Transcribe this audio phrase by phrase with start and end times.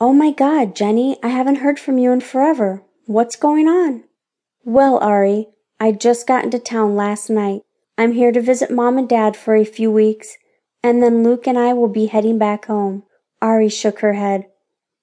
[0.00, 2.84] Oh my god, Jenny, I haven't heard from you in forever.
[3.06, 4.04] What's going on?
[4.64, 5.48] Well, Ari,
[5.80, 7.62] I just got into town last night.
[7.96, 10.36] I'm here to visit mom and dad for a few weeks,
[10.84, 13.02] and then Luke and I will be heading back home.
[13.42, 14.46] Ari shook her head.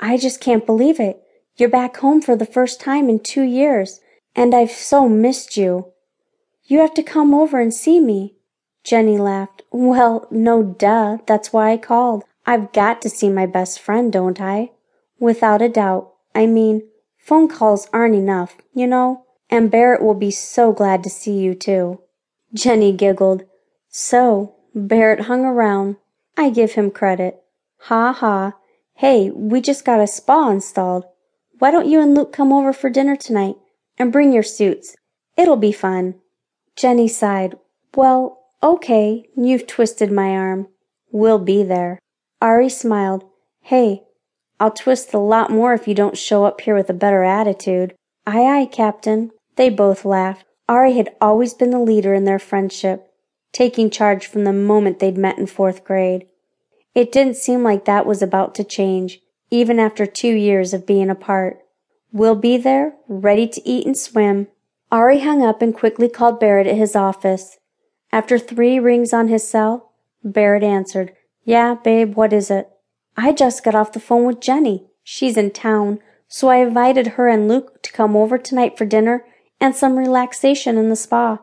[0.00, 1.20] I just can't believe it.
[1.56, 4.00] You're back home for the first time in two years,
[4.34, 5.92] and I've so missed you.
[6.64, 8.36] You have to come over and see me.
[8.84, 9.64] Jenny laughed.
[9.70, 12.24] Well, no duh, that's why I called.
[12.46, 14.70] I've got to see my best friend, don't I?
[15.18, 16.12] Without a doubt.
[16.34, 16.82] I mean,
[17.16, 21.54] phone calls aren't enough, you know, and Barrett will be so glad to see you
[21.54, 22.00] too.
[22.54, 23.44] Jenny giggled.
[23.88, 25.96] So, Barrett hung around.
[26.36, 27.42] I give him credit.
[27.82, 28.52] Ha ha.
[28.94, 31.04] Hey, we just got a spa installed.
[31.58, 33.56] Why don't you and Luke come over for dinner tonight?
[33.98, 34.94] And bring your suits.
[35.36, 36.14] It'll be fun.
[36.76, 37.56] Jenny sighed.
[37.96, 40.68] Well, okay, you've twisted my arm.
[41.10, 41.98] We'll be there.
[42.40, 43.24] Ari smiled.
[43.62, 44.04] Hey,
[44.60, 47.94] I'll twist a lot more if you don't show up here with a better attitude.
[48.26, 49.30] Aye, aye, Captain.
[49.56, 50.44] They both laughed.
[50.68, 53.10] Ari had always been the leader in their friendship,
[53.52, 56.26] taking charge from the moment they'd met in fourth grade.
[56.94, 61.08] It didn't seem like that was about to change, even after two years of being
[61.08, 61.58] apart.
[62.12, 64.48] We'll be there, ready to eat and swim.
[64.90, 67.58] Ari hung up and quickly called Barrett at his office.
[68.10, 69.92] After three rings on his cell,
[70.24, 71.12] Barrett answered,
[71.44, 72.68] Yeah, babe, what is it?
[73.20, 74.86] I just got off the phone with Jenny.
[75.02, 79.24] She's in town, so I invited her and Luke to come over tonight for dinner
[79.60, 81.40] and some relaxation in the spa.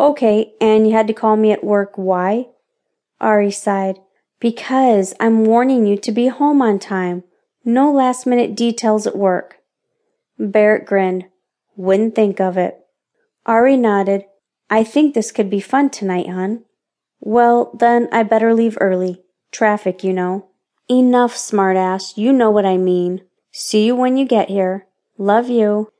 [0.00, 1.92] Okay, and you had to call me at work.
[1.96, 2.46] Why?
[3.20, 3.98] Ari sighed.
[4.40, 7.24] Because I'm warning you to be home on time.
[7.62, 9.58] No last minute details at work.
[10.38, 11.26] Barrett grinned.
[11.76, 12.78] Wouldn't think of it.
[13.44, 14.24] Ari nodded.
[14.70, 16.64] I think this could be fun tonight, hon.
[17.20, 19.22] Well, then I better leave early.
[19.50, 20.48] Traffic, you know.
[20.90, 22.16] Enough, smartass.
[22.16, 23.22] You know what I mean.
[23.52, 24.88] See you when you get here.
[25.16, 25.91] Love you.